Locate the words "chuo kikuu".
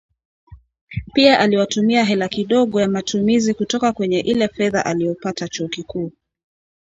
5.47-6.11